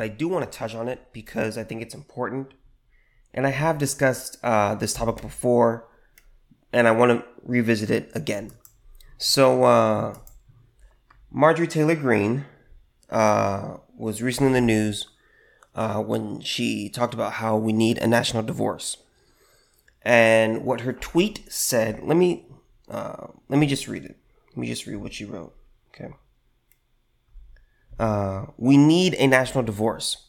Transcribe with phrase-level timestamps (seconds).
[0.00, 2.54] I do want to touch on it because I think it's important.
[3.34, 5.88] And I have discussed uh, this topic before,
[6.72, 8.52] and I want to revisit it again.
[9.18, 10.14] So, uh,
[11.30, 12.46] Marjorie Taylor Greene
[13.10, 15.08] uh, was recently in the news
[15.74, 18.96] uh, when she talked about how we need a national divorce.
[20.02, 22.46] And what her tweet said, let me
[22.88, 24.16] uh, let me just read it.
[24.48, 25.54] Let me just read what she wrote.
[25.94, 26.14] Okay.
[27.98, 30.28] Uh, we need a national divorce.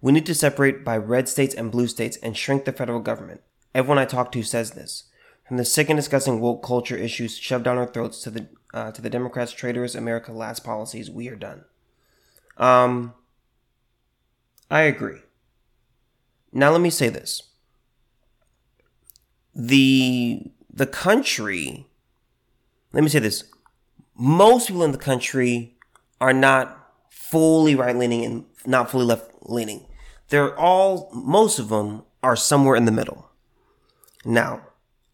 [0.00, 3.40] We need to separate by red states and blue states and shrink the federal government.
[3.74, 5.04] Everyone I talk to says this.
[5.46, 8.90] From the sick and disgusting woke culture issues shoved down our throats to the uh,
[8.90, 11.64] to the Democrats' traitorous America last policies, we are done.
[12.56, 13.14] Um,
[14.70, 15.20] I agree.
[16.52, 17.42] Now let me say this:
[19.54, 21.86] the the country.
[22.92, 23.44] Let me say this:
[24.14, 25.76] most people in the country
[26.20, 29.86] are not fully right leaning and not fully left leaning.
[30.28, 33.30] They're all, most of them are somewhere in the middle.
[34.24, 34.62] Now,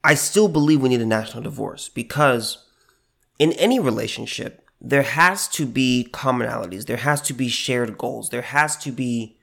[0.05, 2.67] I still believe we need a national divorce because
[3.39, 8.43] in any relationship, there has to be commonalities, there has to be shared goals, there
[8.43, 9.39] has to be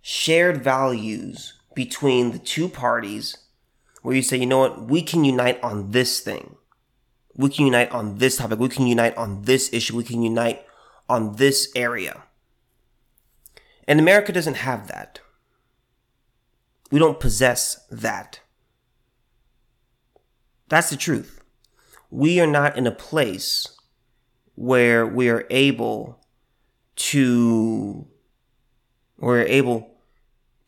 [0.00, 3.36] shared values between the two parties
[4.02, 6.56] where you say, you know what, we can unite on this thing.
[7.34, 8.58] We can unite on this topic.
[8.58, 9.96] We can unite on this issue.
[9.96, 10.64] We can unite
[11.08, 12.22] on this area.
[13.86, 15.20] And America doesn't have that.
[16.90, 18.40] We don't possess that.
[20.68, 21.42] That's the truth.
[22.10, 23.75] We are not in a place
[24.56, 26.18] where we are able
[26.96, 28.06] to
[29.18, 29.90] we're able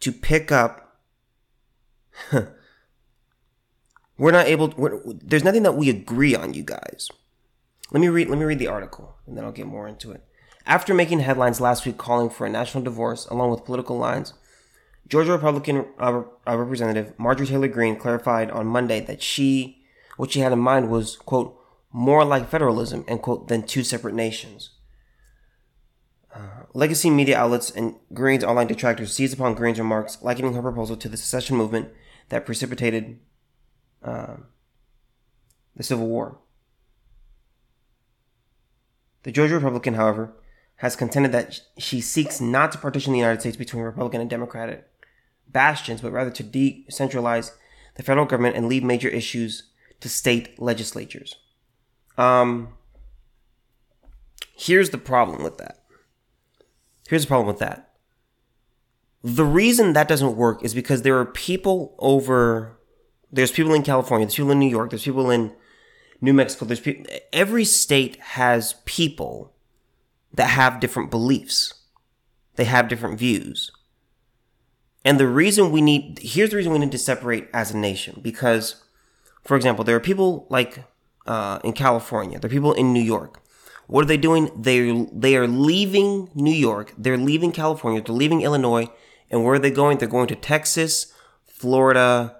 [0.01, 1.01] to pick up
[4.19, 7.09] we're not able we're, there's nothing that we agree on you guys.
[7.91, 10.23] Let me read let me read the article and then I'll get more into it.
[10.67, 14.35] After making headlines last week calling for a national divorce along with political lines,
[15.09, 19.83] Georgia Republican uh, uh, Representative Marjorie Taylor Greene clarified on Monday that she,
[20.17, 21.58] what she had in mind was, quote,
[21.93, 24.71] more like federalism, end quote, than two separate nations.
[26.35, 30.97] Uh, legacy media outlets and Greene's online detractors seized upon Greene's remarks, likening her proposal
[30.97, 31.89] to the secession movement
[32.29, 33.19] that precipitated
[34.03, 34.37] uh,
[35.75, 36.39] the Civil War.
[39.23, 40.33] The Georgia Republican, however,
[40.77, 44.87] has contended that she seeks not to partition the United States between Republican and Democratic
[45.49, 47.53] bastions, but rather to decentralize
[47.97, 51.37] the federal government and leave major issues to state legislatures.
[52.19, 52.69] Um,
[54.55, 55.79] here's the problem with that.
[57.09, 57.95] Here's the problem with that.
[59.25, 62.79] The reason that doesn't work is because there are people over,
[63.33, 65.55] there's people in California, there's people in New York, there's people in
[66.21, 69.55] New Mexico, there's people, every state has people
[70.35, 71.75] that have different beliefs.
[72.57, 73.71] They have different views.
[75.05, 78.21] And the reason we need, here's the reason we need to separate as a nation.
[78.21, 78.83] Because,
[79.45, 80.85] for example, there are people like
[81.29, 83.41] uh, in California, there are people in New York.
[83.87, 84.51] What are they doing?
[84.57, 86.93] They they are leaving New York.
[86.99, 88.03] They're leaving California.
[88.03, 88.89] They're leaving Illinois.
[89.31, 89.99] And where are they going?
[89.99, 91.13] They're going to Texas,
[91.47, 92.37] Florida,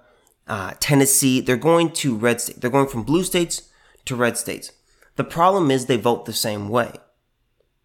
[0.47, 1.39] uh, Tennessee.
[1.39, 2.59] They're going to red states.
[2.59, 3.69] They're going from blue states
[4.05, 4.71] to red states.
[5.15, 6.93] The problem is they vote the same way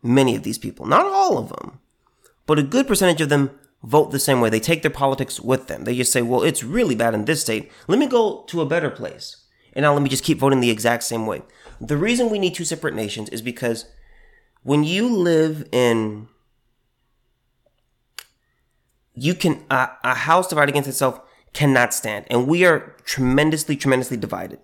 [0.03, 1.81] many of these people, not all of them,
[2.47, 3.51] but a good percentage of them
[3.83, 4.51] vote the same way.
[4.51, 5.85] They take their politics with them.
[5.85, 7.73] They just say, well, it's really bad in this state.
[7.89, 9.44] Let me go to a better place.
[9.75, 11.43] And now let me just keep voting the exact same way.
[11.81, 13.87] The reason we need two separate nations is because
[14.63, 16.29] when you live in
[19.17, 21.21] you can a, a house divided against itself
[21.53, 24.59] cannot stand and we are tremendously tremendously divided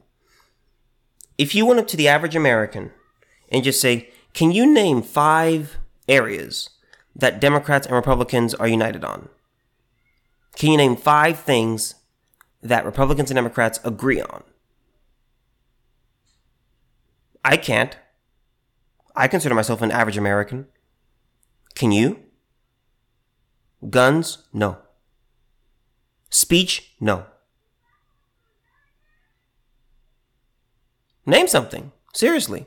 [1.38, 2.90] if you went up to the average american
[3.48, 5.78] and just say can you name five
[6.08, 6.70] areas
[7.14, 9.28] that Democrats and Republicans are united on?
[10.56, 11.94] Can you name five things
[12.62, 14.42] that Republicans and Democrats agree on?
[17.44, 17.96] I can't.
[19.16, 20.66] I consider myself an average American.
[21.74, 22.20] Can you?
[23.88, 24.46] Guns?
[24.52, 24.78] No.
[26.28, 26.92] Speech?
[27.00, 27.26] No.
[31.26, 31.92] Name something.
[32.12, 32.66] Seriously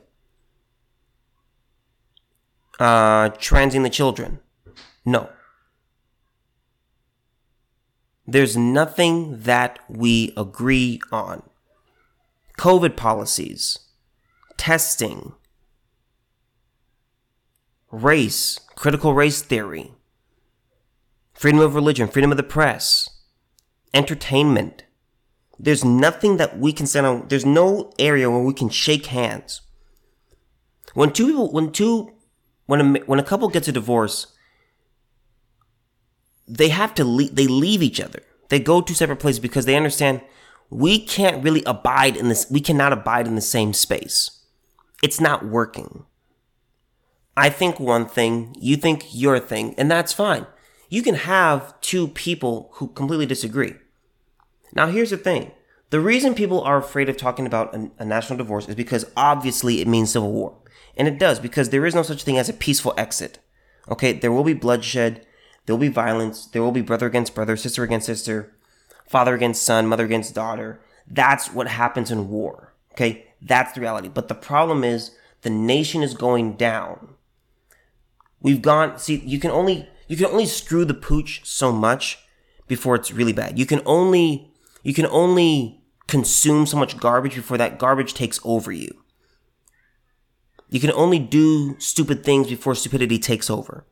[2.78, 4.40] uh, transing the children.
[5.04, 5.28] No.
[8.26, 11.42] There's nothing that we agree on.
[12.58, 13.80] COVID policies,
[14.56, 15.32] testing,
[17.90, 19.92] race, critical race theory,
[21.32, 23.10] freedom of religion, freedom of the press,
[23.92, 24.84] entertainment.
[25.58, 27.28] There's nothing that we can stand on.
[27.28, 29.60] There's no area where we can shake hands.
[30.94, 32.12] When two people, when two,
[32.66, 34.28] when a, when a couple gets a divorce,
[36.46, 38.22] they have to leave, they leave each other.
[38.48, 40.20] They go to separate places because they understand
[40.70, 44.43] we can't really abide in this, we cannot abide in the same space.
[45.02, 46.04] It's not working.
[47.36, 50.46] I think one thing, you think your thing, and that's fine.
[50.88, 53.74] You can have two people who completely disagree.
[54.72, 55.52] Now, here's the thing.
[55.90, 59.80] The reason people are afraid of talking about a, a, national divorce is because obviously
[59.80, 60.56] it means civil war.
[60.96, 63.38] And it does, because there is no such thing as a peaceful exit.
[63.88, 65.26] Okay, there will be bloodshed,
[65.66, 68.54] there will be violence, there will be brother against brother, sister against sister,
[69.06, 70.80] father against son, mother against daughter.
[71.06, 72.74] That's what happens in war.
[72.92, 74.08] Okay, that's the reality.
[74.08, 75.12] But the problem is
[75.42, 77.14] the nation is going down.
[78.40, 82.18] We've gone, see, you can only, you can only screw the pooch so much
[82.66, 83.58] before it's really bad.
[83.58, 84.52] You can only,
[84.82, 88.90] you can only consume so much garbage before that garbage takes over you.
[90.68, 93.86] You can only do stupid things before stupidity takes over.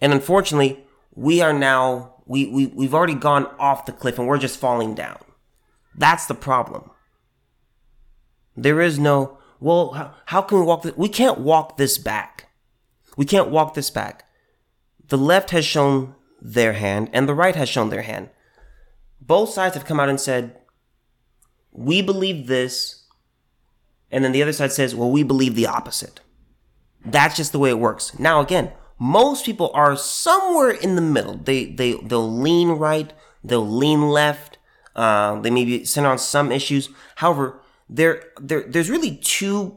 [0.00, 0.84] And unfortunately,
[1.14, 4.94] we are now, we, we, we've already gone off the cliff and we're just falling
[4.94, 5.18] down.
[5.96, 6.90] That's the problem.
[8.56, 10.96] There is no, well, how, how can we walk this?
[10.96, 12.48] We can't walk this back.
[13.16, 14.24] We can't walk this back.
[15.08, 18.30] The left has shown their hand and the right has shown their hand.
[19.20, 20.56] Both sides have come out and said,
[21.72, 23.04] we believe this.
[24.10, 26.20] And then the other side says, well, we believe the opposite.
[27.04, 28.18] That's just the way it works.
[28.18, 31.36] Now, again, most people are somewhere in the middle.
[31.36, 33.12] They, they, they'll lean right.
[33.42, 34.58] They'll lean left.
[34.94, 36.90] Uh, they may be centered on some issues.
[37.16, 37.59] However,
[37.90, 39.76] there, there, there's really two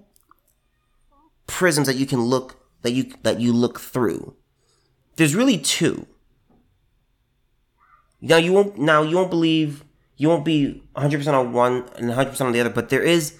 [1.47, 4.35] prisms that you can look, that you, that you look through.
[5.15, 6.07] There's really two.
[8.21, 9.83] Now you won't now you won't believe
[10.15, 13.37] you won't be 100% on one and 100% on the other, but there is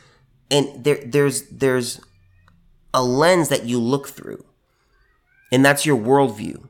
[0.52, 2.02] and there there's there's
[2.94, 4.44] a lens that you look through.
[5.52, 6.68] And that's your worldview.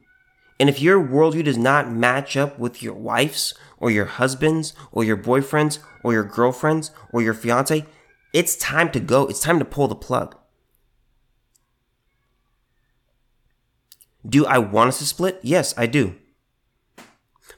[0.63, 5.03] And if your worldview does not match up with your wife's or your husband's or
[5.03, 7.85] your boyfriend's or your girlfriend's or your fiance,
[8.31, 9.27] it's time to go.
[9.27, 10.37] It's time to pull the plug.
[14.25, 15.41] Do I want us to split?
[15.43, 16.15] Yes, I do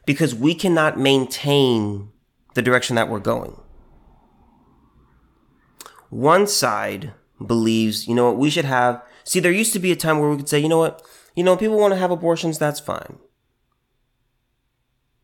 [0.07, 2.09] because we cannot maintain
[2.55, 3.55] the direction that we're going.
[6.09, 7.13] One side
[7.45, 9.03] believes, you know what, we should have.
[9.23, 11.03] See, there used to be a time where we could say, you know what,
[11.35, 13.17] you know, people want to have abortions, that's fine.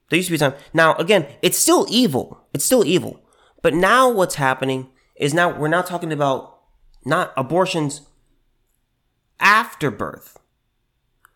[0.09, 0.53] There used to be time.
[0.73, 2.45] Now, again, it's still evil.
[2.53, 3.21] It's still evil.
[3.61, 6.59] But now what's happening is now we're now talking about
[7.05, 8.01] not abortions
[9.39, 10.37] after birth.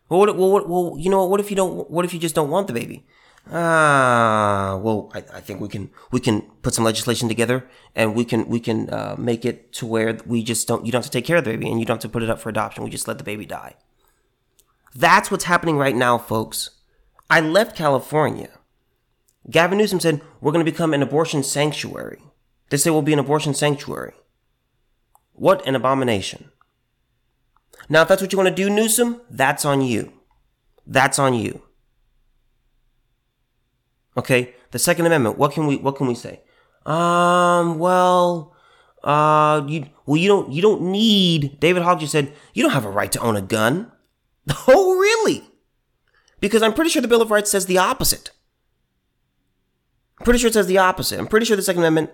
[0.08, 1.90] Well, what, well, well, you know, what if you don't?
[1.90, 3.06] What if you just don't want the baby?
[3.50, 7.64] Ah, well, I, I, think we can we can put some legislation together,
[7.94, 10.98] and we can we can uh, make it to where we just don't you don't
[10.98, 12.40] have to take care of the baby, and you don't have to put it up
[12.40, 12.84] for adoption.
[12.84, 13.74] We just let the baby die.
[14.96, 16.70] That's what's happening right now, folks.
[17.28, 18.48] I left California.
[19.50, 22.22] Gavin Newsom said we're going to become an abortion sanctuary.
[22.70, 24.14] They say we'll be an abortion sanctuary.
[25.34, 26.50] What an abomination.
[27.90, 30.12] Now, if that's what you want to do, Newsom, that's on you.
[30.86, 31.62] That's on you.
[34.16, 35.36] Okay, the Second Amendment.
[35.36, 36.40] What can we what can we say?
[36.86, 38.54] Um, well,
[39.04, 41.60] uh, you well you don't you don't need.
[41.60, 43.92] David Hogg just said you don't have a right to own a gun.
[44.68, 45.42] Oh, really?
[46.40, 48.30] Because I'm pretty sure the Bill of Rights says the opposite.
[50.18, 51.18] I'm pretty sure it says the opposite.
[51.18, 52.10] I'm pretty sure the Second Amendment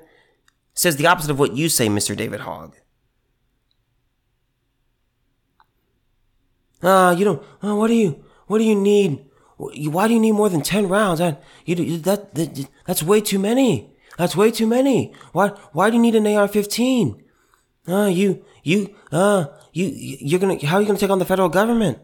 [0.75, 2.17] says the opposite of what you say, Mr.
[2.17, 2.77] David Hogg.
[6.83, 7.43] Ah, uh, you don't.
[7.63, 8.25] Uh, what do you?
[8.47, 9.25] What do you need?
[9.57, 11.21] Why do you need more than 10 rounds?
[11.21, 13.95] That, you, that, that, that's way too many.
[14.19, 15.15] That's way too many.
[15.33, 17.21] Why, why do you need an AR-15?
[17.87, 21.49] Uh, you, you, uh, you, you're gonna, how are you gonna take on the federal
[21.49, 21.99] government?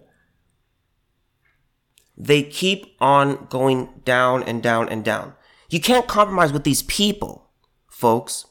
[2.19, 5.35] They keep on going down and down and down.
[5.71, 7.49] You can't compromise with these people,
[7.89, 8.47] folks.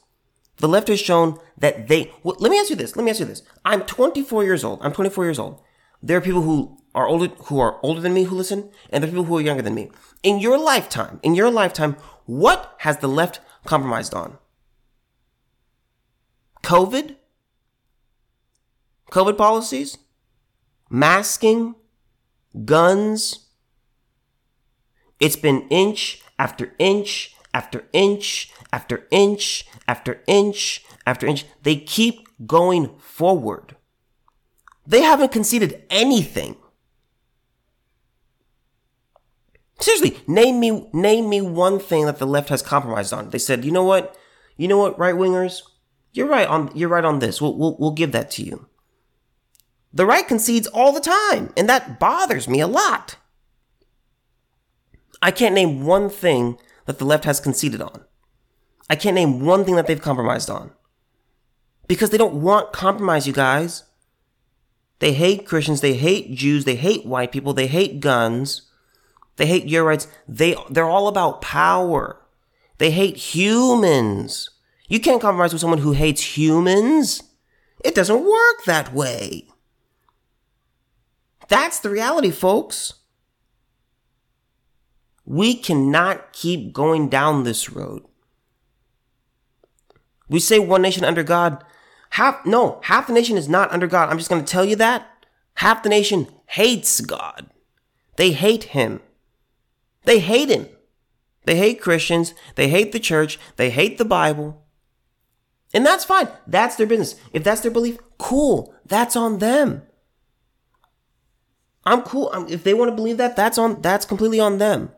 [0.56, 2.96] The left has shown that they, well, let me ask you this.
[2.96, 3.42] Let me ask you this.
[3.64, 4.80] I'm 24 years old.
[4.82, 5.60] I'm 24 years old.
[6.02, 9.08] There are people who are older who are older than me who listen, and there
[9.08, 9.90] are people who are younger than me.
[10.22, 14.38] In your lifetime, in your lifetime, what has the left compromised on?
[16.62, 17.16] COVID?
[19.10, 19.98] COVID policies?
[20.90, 21.74] Masking?
[22.64, 23.47] Guns?
[25.20, 31.44] It's been inch after inch after inch after inch after inch after inch.
[31.62, 33.76] They keep going forward.
[34.86, 36.56] They haven't conceded anything.
[39.80, 43.30] Seriously, name me name me one thing that the left has compromised on.
[43.30, 44.16] They said, you know what,
[44.56, 45.62] you know what, right wingers,
[46.12, 47.40] you're right on you're right on this.
[47.40, 48.66] We'll, we'll we'll give that to you.
[49.92, 53.16] The right concedes all the time, and that bothers me a lot.
[55.22, 58.04] I can't name one thing that the left has conceded on.
[58.88, 60.70] I can't name one thing that they've compromised on.
[61.86, 63.84] Because they don't want compromise, you guys.
[65.00, 68.62] They hate Christians, they hate Jews, they hate white people, they hate guns.
[69.36, 70.08] They hate your rights.
[70.26, 72.20] They, they're all about power.
[72.78, 74.50] They hate humans.
[74.88, 77.22] You can't compromise with someone who hates humans.
[77.84, 79.46] It doesn't work that way.
[81.48, 82.94] That's the reality, folks.
[85.28, 88.02] We cannot keep going down this road.
[90.28, 91.62] We say one nation under God.
[92.10, 94.08] Half, no, half the nation is not under God.
[94.08, 95.06] I'm just going to tell you that.
[95.56, 97.50] Half the nation hates God.
[98.16, 99.00] They hate Him.
[100.04, 100.66] They hate him.
[101.44, 102.32] They hate Christians.
[102.54, 103.38] They hate the church.
[103.56, 104.64] They hate the Bible.
[105.74, 106.28] And that's fine.
[106.46, 107.14] That's their business.
[107.34, 108.74] If that's their belief, cool.
[108.86, 109.82] That's on them.
[111.84, 112.30] I'm cool.
[112.32, 114.92] I'm, if they want to believe that, that's on that's completely on them.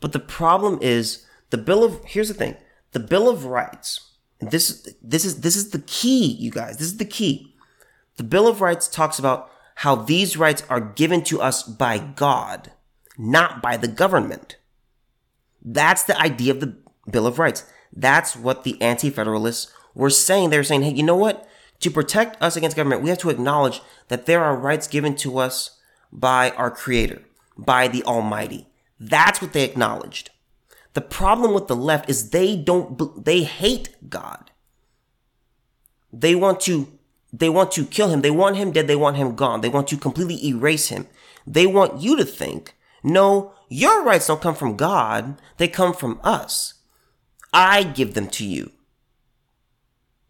[0.00, 2.56] But the problem is the bill of here's the thing.
[2.92, 4.12] The bill of rights.
[4.40, 6.78] This this is this is the key, you guys.
[6.78, 7.54] This is the key.
[8.16, 12.72] The bill of rights talks about how these rights are given to us by God
[13.18, 14.56] not by the government.
[15.60, 16.76] That's the idea of the
[17.10, 17.64] Bill of Rights.
[17.92, 20.50] That's what the Anti Federalists were saying.
[20.50, 21.46] They were saying, hey, you know what?
[21.80, 25.38] To protect us against government, we have to acknowledge that there are rights given to
[25.38, 25.78] us
[26.12, 27.22] by our Creator,
[27.56, 28.67] by the Almighty.
[28.98, 30.30] That's what they acknowledged.
[30.94, 34.50] The problem with the left is they don't, they hate God.
[36.12, 36.88] They want to,
[37.32, 38.22] they want to kill him.
[38.22, 38.86] They want him dead.
[38.86, 39.60] They want him gone.
[39.60, 41.06] They want to completely erase him.
[41.46, 46.20] They want you to think no, your rights don't come from God, they come from
[46.22, 46.74] us.
[47.52, 48.72] I give them to you.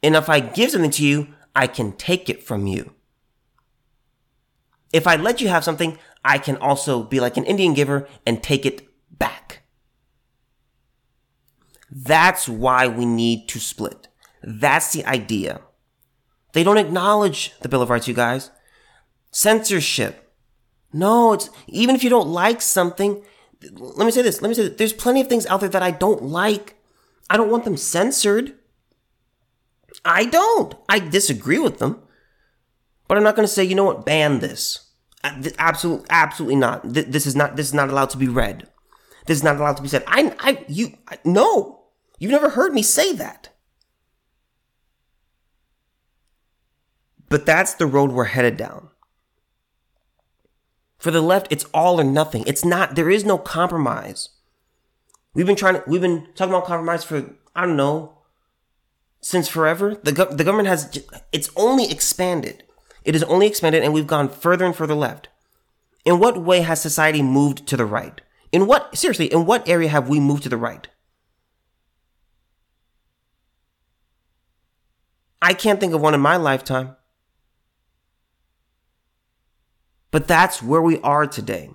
[0.02, 2.92] And if I give something to you, I can take it from you.
[4.92, 8.42] If I let you have something, I can also be like an Indian giver and
[8.42, 9.62] take it back.
[11.90, 14.08] That's why we need to split.
[14.42, 15.60] That's the idea.
[16.52, 18.50] They don't acknowledge the Bill of Rights, you guys.
[19.30, 20.28] Censorship
[20.92, 23.22] no, it's even if you don't like something.
[23.60, 24.40] Let me say this.
[24.40, 24.76] Let me say this.
[24.76, 26.76] There's plenty of things out there that I don't like.
[27.28, 28.54] I don't want them censored.
[30.04, 30.74] I don't.
[30.88, 32.00] I disagree with them.
[33.06, 34.87] But I'm not going to say, you know what, ban this.
[35.24, 36.82] Uh, absolutely, absolutely not.
[36.84, 37.56] This is not.
[37.56, 38.68] This is not allowed to be read.
[39.26, 40.04] This is not allowed to be said.
[40.06, 41.80] I, I, you, I, no.
[42.18, 43.50] You've never heard me say that.
[47.28, 48.88] But that's the road we're headed down.
[50.98, 52.42] For the left, it's all or nothing.
[52.46, 54.30] It's not, there is no compromise.
[55.34, 58.18] We've been trying to, we've been talking about compromise for, I don't know,
[59.20, 59.94] since forever.
[59.94, 62.64] The, the government has, it's only expanded.
[63.08, 65.28] It has only expanded and we've gone further and further left.
[66.04, 68.20] In what way has society moved to the right?
[68.52, 70.86] In what, seriously, in what area have we moved to the right?
[75.40, 76.96] I can't think of one in my lifetime.
[80.10, 81.70] But that's where we are today.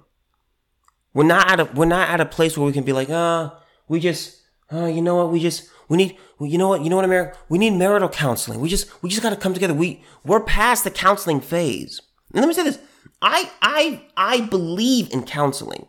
[1.15, 3.55] We're not at a we're not at a place where we can be like, ah,
[3.55, 6.89] uh, we just, uh, you know what, we just we need, you know what, you
[6.89, 8.59] know what, America, we need marital counseling.
[8.59, 9.73] We just we just got to come together.
[9.73, 12.01] We we're past the counseling phase.
[12.33, 12.79] And let me say this:
[13.21, 15.87] I I I believe in counseling,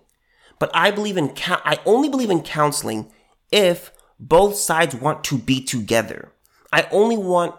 [0.58, 3.10] but I believe in I only believe in counseling
[3.50, 6.32] if both sides want to be together.
[6.72, 7.54] I only want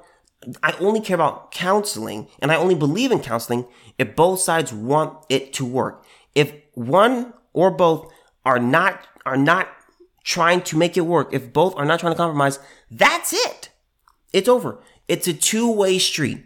[0.62, 3.66] I only care about counseling and I only believe in counseling
[3.98, 6.06] if both sides want it to work.
[6.34, 8.12] If one or both
[8.46, 9.68] are not are not
[10.26, 12.60] trying to make it work, if both are not trying to compromise,
[12.92, 13.70] that's it.
[14.34, 14.82] It's over.
[15.08, 16.44] It's a two-way street.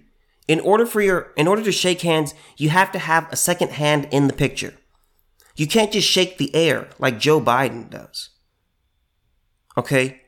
[0.48, 3.72] In order for your in order to shake hands, you have to have a second
[3.72, 4.74] hand in the picture.
[5.56, 8.30] You can't just shake the air like Joe Biden does.
[9.78, 10.22] Okay?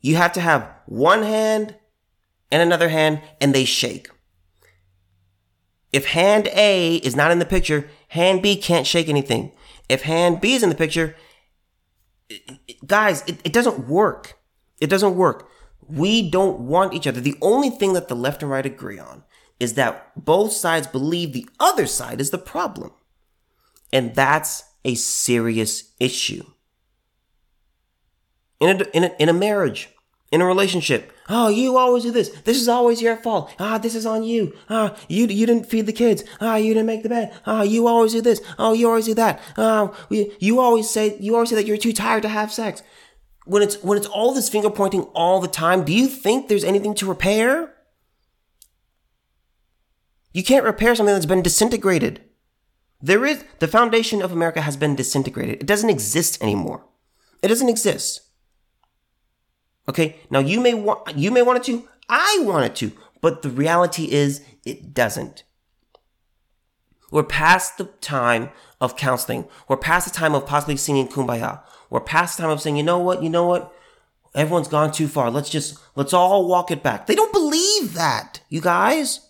[0.00, 1.76] You have to have one hand
[2.50, 4.08] and another hand and they shake.
[5.92, 9.52] If hand A is not in the picture, hand B can't shake anything.
[9.88, 11.16] If hand B is in the picture,
[12.86, 14.38] guys, it, it doesn't work.
[14.80, 15.48] It doesn't work.
[15.86, 17.20] We don't want each other.
[17.20, 19.24] The only thing that the left and right agree on
[19.60, 22.92] is that both sides believe the other side is the problem.
[23.92, 26.44] And that's a serious issue.
[28.60, 29.90] In a, in a, in a marriage,
[30.34, 31.12] in a relationship.
[31.28, 32.28] Oh, you always do this.
[32.42, 33.54] This is always your fault.
[33.60, 34.52] Ah, this is on you.
[34.68, 36.24] Ah, you you didn't feed the kids.
[36.40, 37.32] Ah, you didn't make the bed.
[37.46, 38.40] Ah, you always do this.
[38.58, 39.40] Oh, you always do that.
[39.56, 42.82] Ah, you, you always say you always say that you're too tired to have sex.
[43.46, 46.64] When it's when it's all this finger pointing all the time, do you think there's
[46.64, 47.72] anything to repair?
[50.32, 52.22] You can't repair something that's been disintegrated.
[53.00, 55.60] There is the foundation of America has been disintegrated.
[55.60, 56.84] It doesn't exist anymore.
[57.40, 58.22] It doesn't exist.
[59.88, 63.42] Okay, now you may want you may want it to, I want it to, but
[63.42, 65.44] the reality is it doesn't.
[67.10, 68.50] We're past the time
[68.80, 69.46] of counseling.
[69.68, 71.62] We're past the time of possibly singing kumbaya.
[71.90, 73.72] We're past the time of saying, you know what, you know what?
[74.34, 75.30] Everyone's gone too far.
[75.30, 77.06] Let's just let's all walk it back.
[77.06, 79.20] They don't believe that, you guys.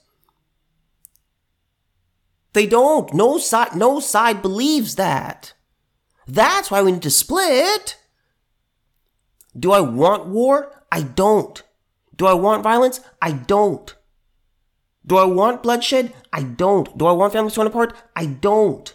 [2.54, 3.12] They don't.
[3.12, 5.52] No side no side believes that.
[6.26, 7.96] That's why we need to split.
[9.58, 10.82] Do I want war?
[10.90, 11.62] I don't.
[12.16, 13.00] Do I want violence?
[13.20, 13.94] I don't.
[15.06, 16.12] Do I want bloodshed?
[16.32, 16.96] I don't.
[16.96, 17.94] Do I want families torn apart?
[18.16, 18.94] I don't.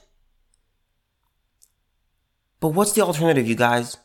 [2.60, 3.98] But what's the alternative, you guys?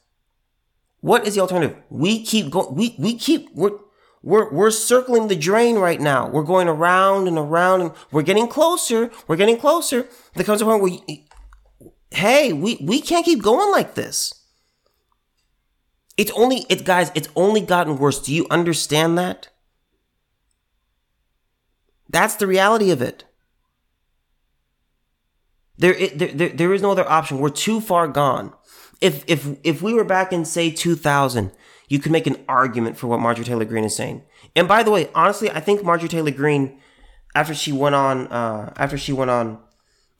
[1.00, 1.76] What is the alternative?
[1.90, 2.74] We keep going.
[2.74, 3.78] We we keep we're
[4.22, 6.28] we're we're circling the drain right now.
[6.28, 9.10] We're going around and around, and we're getting closer.
[9.26, 10.08] We're getting closer.
[10.34, 11.18] There comes a point where, you,
[12.10, 14.43] hey, we we can't keep going like this.
[16.16, 18.20] It's only, it guys, it's only gotten worse.
[18.20, 19.48] Do you understand that?
[22.08, 23.24] That's the reality of it.
[25.76, 27.40] There, there, there, there is no other option.
[27.40, 28.52] We're too far gone.
[29.00, 31.50] If, if, if we were back in, say, 2000,
[31.88, 34.22] you could make an argument for what Marjorie Taylor Greene is saying.
[34.54, 36.78] And by the way, honestly, I think Marjorie Taylor Greene,
[37.34, 39.58] after she went on, uh, after she went on,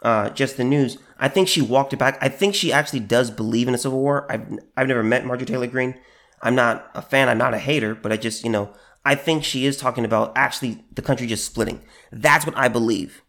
[0.05, 2.19] uh, just the news, I think she walked it back.
[2.21, 4.31] I think she actually does believe in a civil war.
[4.31, 4.47] I've
[4.77, 5.99] I've never met Marjorie Taylor Greene.
[6.43, 7.29] I'm not a fan.
[7.29, 8.73] I'm not a hater, but I just you know
[9.05, 11.83] I think she is talking about actually the country just splitting.
[12.13, 13.23] That's what I believe.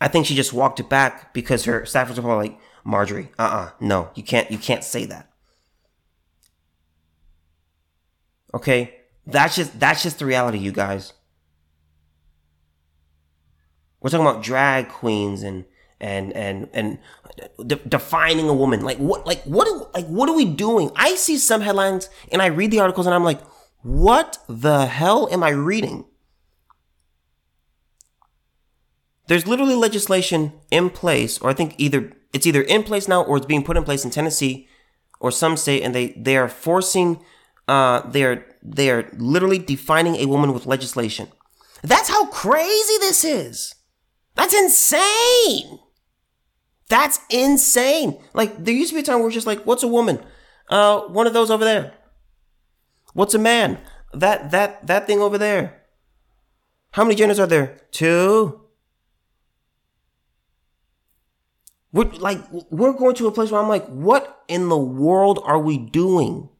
[0.00, 3.30] I think she just walked it back because her staffers probably like Marjorie.
[3.38, 5.30] Uh uh no, you can't you can't say that.
[8.54, 8.94] Okay,
[9.26, 11.12] that's just that's just the reality, you guys.
[14.00, 15.64] We're talking about drag queens and
[16.02, 16.98] and and and
[17.66, 18.82] de- defining a woman.
[18.82, 19.26] Like what?
[19.26, 19.94] Like what?
[19.94, 20.90] Like what are we doing?
[20.96, 23.40] I see some headlines and I read the articles and I'm like,
[23.82, 26.04] what the hell am I reading?
[29.28, 33.36] There's literally legislation in place, or I think either it's either in place now or
[33.36, 34.68] it's being put in place in Tennessee
[35.20, 37.22] or some state, and they they are forcing,
[37.68, 41.28] uh, they are they are literally defining a woman with legislation.
[41.82, 43.74] That's how crazy this is.
[44.34, 45.78] That's insane.
[46.92, 48.18] That's insane.
[48.34, 50.22] Like there used to be a time where it's just like, what's a woman?
[50.68, 51.94] Uh, one of those over there.
[53.14, 53.78] What's a man?
[54.12, 55.84] That that that thing over there.
[56.90, 57.80] How many genders are there?
[57.92, 58.60] Two.
[61.94, 65.58] We're like we're going to a place where I'm like, what in the world are
[65.58, 66.50] we doing?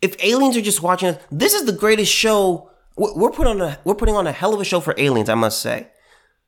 [0.00, 2.70] If aliens are just watching us, this is the greatest show.
[2.96, 5.34] We're putting on a we're putting on a hell of a show for aliens, I
[5.34, 5.88] must say.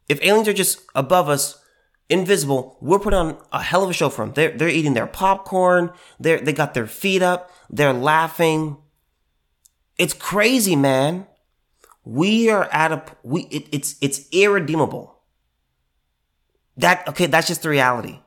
[0.08, 1.62] If aliens are just above us,
[2.08, 4.34] invisible, we're putting on a hell of a show for them.
[4.34, 5.90] They're, they're eating their popcorn.
[6.20, 7.50] They're, they got their feet up.
[7.70, 8.76] They're laughing.
[9.98, 11.26] It's crazy, man.
[12.04, 15.18] We are at a, we, it, it's, it's irredeemable.
[16.76, 18.20] That, okay, that's just the reality.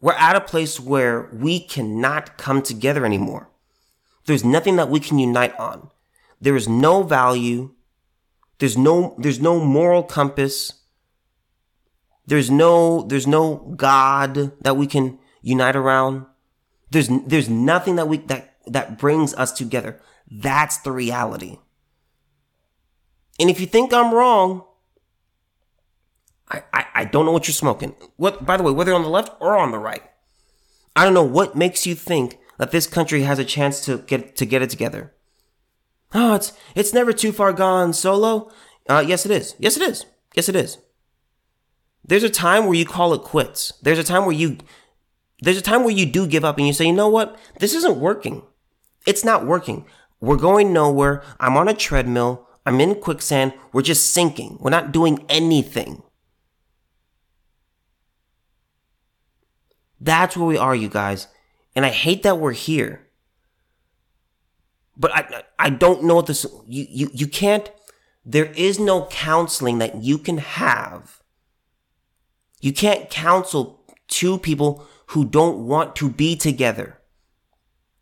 [0.00, 3.48] We're at a place where we cannot come together anymore.
[4.26, 5.90] There's nothing that we can unite on.
[6.40, 7.74] There is no value.
[8.58, 10.74] There's no, there's no moral compass.
[12.26, 16.26] There's no, there's no God that we can unite around.
[16.90, 20.00] There's, there's nothing that we, that, that brings us together.
[20.28, 21.58] That's the reality.
[23.38, 24.64] And if you think I'm wrong,
[26.48, 27.94] I, I, I don't know what you're smoking.
[28.16, 30.02] What, by the way, whether on the left or on the right,
[30.94, 34.34] I don't know what makes you think that this country has a chance to get,
[34.36, 35.12] to get it together.
[36.14, 38.50] Oh, it's, it's never too far gone solo.
[38.88, 39.54] Uh, yes, it is.
[39.58, 40.06] Yes, it is.
[40.34, 40.78] Yes, it is.
[42.06, 43.72] There's a time where you call it quits.
[43.82, 44.58] There's a time where you,
[45.40, 47.36] there's a time where you do give up and you say, you know what?
[47.58, 48.42] This isn't working.
[49.06, 49.86] It's not working.
[50.20, 51.22] We're going nowhere.
[51.40, 52.48] I'm on a treadmill.
[52.64, 53.54] I'm in quicksand.
[53.72, 54.58] We're just sinking.
[54.60, 56.02] We're not doing anything.
[60.00, 61.28] That's where we are, you guys.
[61.74, 63.08] And I hate that we're here.
[64.96, 67.70] But I, I don't know what this, you, you, you can't,
[68.24, 71.20] there is no counseling that you can have
[72.60, 76.98] you can't counsel two people who don't want to be together.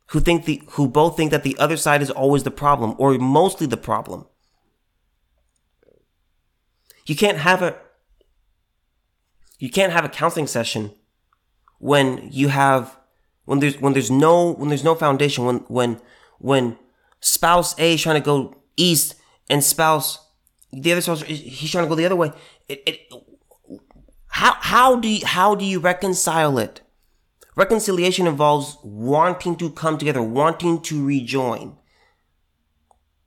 [0.08, 3.18] who think the who both think that the other side is always the problem or
[3.18, 4.26] mostly the problem.
[7.06, 7.76] You can't have a
[9.58, 10.92] you can't have a counseling session
[11.78, 12.98] when you have
[13.44, 16.00] when there's when there's no when there's no foundation when when
[16.38, 16.78] when
[17.20, 19.14] spouse A is trying to go east
[19.48, 20.18] and spouse
[20.72, 22.32] the other spouse he's trying to go the other way.
[22.68, 23.00] It, it,
[24.34, 26.80] how how do you, how do you reconcile it?
[27.54, 31.76] Reconciliation involves wanting to come together, wanting to rejoin,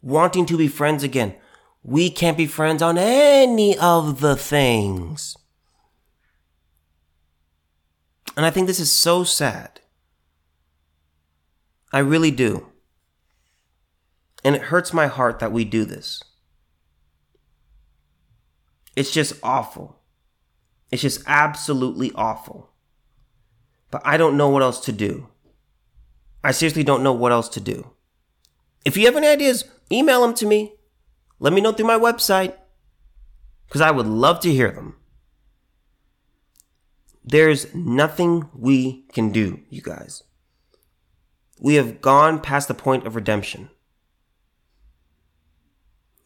[0.02, 1.36] wanting to be friends again.
[1.82, 5.38] We can't be friends on any of the things.
[8.36, 9.80] And I think this is so sad.
[11.94, 12.68] I really do.
[14.44, 16.22] And it hurts my heart that we do this.
[18.98, 19.98] It's just awful.
[20.92, 22.72] It's just absolutely awful.
[23.92, 25.28] But I don't know what else to do.
[26.44, 27.92] I seriously don't know what else to do.
[28.86, 30.74] If you have any ideas, email them to me.
[31.40, 32.56] Let me know through my website.
[33.68, 34.96] Because I would love to hear them.
[37.24, 40.24] There's nothing we can do, you guys.
[41.60, 43.70] We have gone past the point of redemption.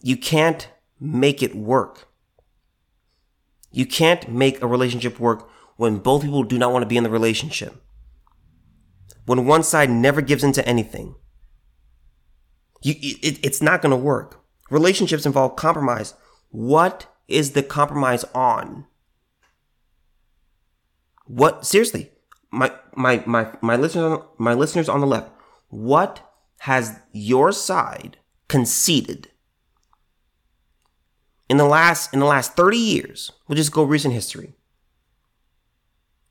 [0.02, 0.69] You can't
[1.00, 2.11] make it work.
[3.71, 7.03] You can't make a relationship work when both people do not want to be in
[7.03, 7.81] the relationship.
[9.25, 11.15] When one side never gives into anything.
[12.84, 14.43] You, it, it's not going to work.
[14.69, 16.13] Relationships involve compromise.
[16.49, 18.86] What is the compromise on?
[21.25, 22.12] What seriously?
[22.51, 25.31] My my my my listeners my listeners on the left.
[25.69, 26.29] What
[26.60, 28.17] has your side
[28.49, 29.31] conceded
[31.51, 33.33] in the last in the last 30 years?
[33.45, 34.53] We'll just go recent history.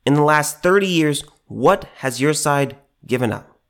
[0.06, 3.60] In the last 30 years, what has your side given up?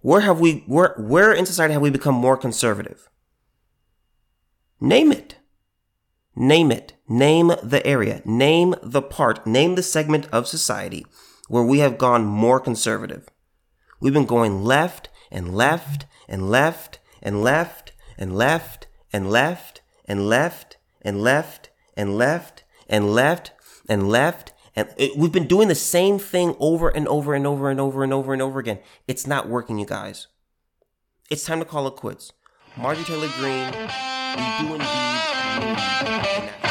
[0.00, 3.08] Where have we where where in society have we become more conservative?
[4.80, 5.36] Name it.
[6.34, 6.94] Name it.
[7.08, 8.20] Name the area.
[8.24, 9.46] Name the part.
[9.46, 11.06] Name the segment of society
[11.46, 13.28] where we have gone more conservative.
[14.00, 20.28] We've been going left and left and left and left and left and left and
[20.28, 23.52] left and left and left and left
[23.88, 27.80] and left and we've been doing the same thing over and over and over and
[27.80, 28.80] over and over and over again.
[29.06, 30.26] It's not working, you guys.
[31.30, 32.32] It's time to call it quits.
[32.76, 33.72] Marjorie Taylor Greene,
[34.36, 36.63] we do indeed.